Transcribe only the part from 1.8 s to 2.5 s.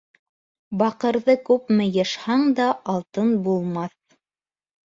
йышһаң